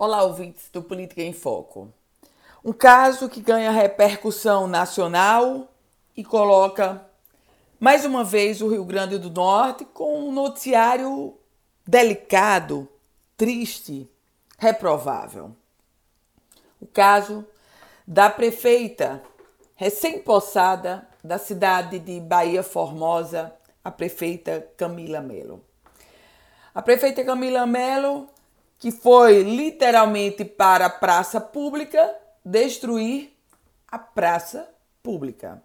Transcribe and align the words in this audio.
Olá, 0.00 0.22
ouvintes 0.22 0.70
do 0.72 0.80
Política 0.80 1.22
em 1.22 1.32
Foco. 1.32 1.92
Um 2.64 2.72
caso 2.72 3.28
que 3.28 3.40
ganha 3.40 3.72
repercussão 3.72 4.68
nacional 4.68 5.72
e 6.16 6.22
coloca 6.22 7.04
mais 7.80 8.04
uma 8.04 8.22
vez 8.22 8.62
o 8.62 8.68
Rio 8.68 8.84
Grande 8.84 9.18
do 9.18 9.28
Norte 9.28 9.84
com 9.84 10.20
um 10.20 10.30
noticiário 10.30 11.36
delicado, 11.84 12.88
triste, 13.36 14.08
reprovável. 14.56 15.50
O 16.80 16.86
caso 16.86 17.44
da 18.06 18.30
prefeita 18.30 19.20
recém-possada 19.74 21.08
da 21.24 21.38
cidade 21.38 21.98
de 21.98 22.20
Bahia 22.20 22.62
Formosa, 22.62 23.52
a 23.82 23.90
prefeita 23.90 24.64
Camila 24.76 25.20
Melo. 25.20 25.60
A 26.72 26.80
prefeita 26.80 27.24
Camila 27.24 27.66
Melo 27.66 28.28
que 28.78 28.90
foi 28.90 29.42
literalmente 29.42 30.44
para 30.44 30.86
a 30.86 30.90
praça 30.90 31.40
pública 31.40 32.14
destruir 32.44 33.36
a 33.86 33.98
praça 33.98 34.68
pública. 35.02 35.62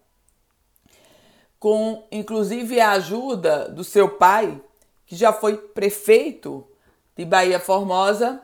Com 1.60 2.06
inclusive 2.12 2.80
a 2.80 2.92
ajuda 2.92 3.70
do 3.70 3.84
seu 3.84 4.10
pai, 4.18 4.60
que 5.06 5.16
já 5.16 5.32
foi 5.32 5.58
prefeito 5.58 6.68
de 7.16 7.24
Bahia 7.24 7.60
Formosa, 7.60 8.42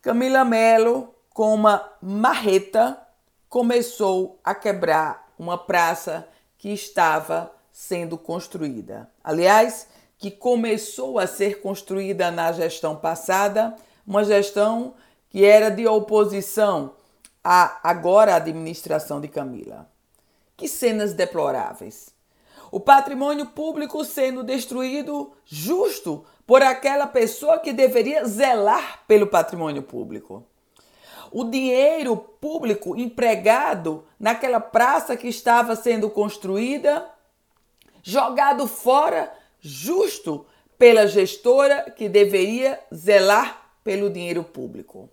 Camila 0.00 0.44
Melo, 0.44 1.14
com 1.30 1.52
uma 1.52 1.92
marreta, 2.00 2.98
começou 3.48 4.38
a 4.44 4.54
quebrar 4.54 5.32
uma 5.38 5.58
praça 5.58 6.28
que 6.56 6.70
estava 6.70 7.52
sendo 7.72 8.16
construída. 8.16 9.10
Aliás, 9.22 9.88
que 10.16 10.30
começou 10.30 11.18
a 11.18 11.26
ser 11.26 11.60
construída 11.60 12.30
na 12.30 12.52
gestão 12.52 12.94
passada 12.96 13.74
uma 14.06 14.24
gestão 14.24 14.94
que 15.30 15.44
era 15.44 15.70
de 15.70 15.86
oposição 15.86 16.94
à 17.42 17.78
agora 17.82 18.36
administração 18.36 19.20
de 19.20 19.28
Camila. 19.28 19.90
Que 20.56 20.68
cenas 20.68 21.12
deploráveis. 21.12 22.14
O 22.70 22.80
patrimônio 22.80 23.46
público 23.46 24.04
sendo 24.04 24.42
destruído 24.42 25.32
justo 25.44 26.24
por 26.46 26.62
aquela 26.62 27.06
pessoa 27.06 27.58
que 27.58 27.72
deveria 27.72 28.24
zelar 28.24 29.04
pelo 29.06 29.26
patrimônio 29.26 29.82
público. 29.82 30.44
O 31.30 31.44
dinheiro 31.44 32.16
público 32.16 32.96
empregado 32.96 34.04
naquela 34.18 34.60
praça 34.60 35.16
que 35.16 35.26
estava 35.26 35.74
sendo 35.74 36.08
construída, 36.10 37.08
jogado 38.02 38.66
fora 38.68 39.32
justo 39.60 40.46
pela 40.78 41.06
gestora 41.06 41.90
que 41.90 42.08
deveria 42.08 42.78
zelar 42.94 43.63
pelo 43.84 44.10
dinheiro 44.10 44.42
público. 44.42 45.10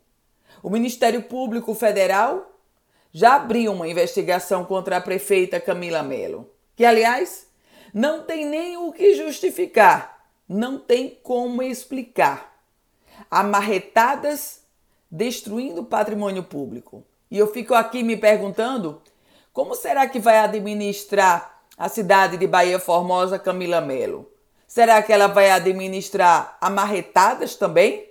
O 0.63 0.69
Ministério 0.69 1.21
Público 1.23 1.75
Federal 1.75 2.49
já 3.11 3.35
abriu 3.35 3.73
uma 3.73 3.87
investigação 3.87 4.63
contra 4.63 4.97
a 4.97 5.01
prefeita 5.01 5.59
Camila 5.59 6.01
Melo, 6.01 6.49
que, 6.75 6.85
aliás, 6.85 7.47
não 7.93 8.23
tem 8.23 8.45
nem 8.45 8.77
o 8.77 8.91
que 8.93 9.13
justificar, 9.15 10.25
não 10.47 10.79
tem 10.79 11.19
como 11.21 11.61
explicar. 11.61 12.55
Amarretadas 13.29 14.61
destruindo 15.09 15.83
patrimônio 15.83 16.43
público. 16.43 17.03
E 17.29 17.37
eu 17.37 17.47
fico 17.51 17.73
aqui 17.73 18.01
me 18.01 18.15
perguntando 18.15 19.01
como 19.51 19.75
será 19.75 20.07
que 20.07 20.19
vai 20.19 20.37
administrar 20.37 21.61
a 21.77 21.89
cidade 21.89 22.37
de 22.37 22.47
Bahia 22.47 22.79
Formosa 22.79 23.37
Camila 23.37 23.81
Melo? 23.81 24.31
Será 24.65 25.01
que 25.01 25.11
ela 25.11 25.27
vai 25.27 25.51
administrar 25.51 26.57
amarretadas 26.61 27.55
também? 27.55 28.10